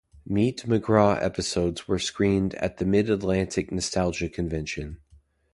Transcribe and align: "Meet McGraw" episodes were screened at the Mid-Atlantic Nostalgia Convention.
"Meet 0.25 0.63
McGraw" 0.63 1.21
episodes 1.21 1.87
were 1.87 1.99
screened 1.99 2.55
at 2.55 2.77
the 2.77 2.85
Mid-Atlantic 2.85 3.71
Nostalgia 3.71 4.29
Convention. 4.29 4.97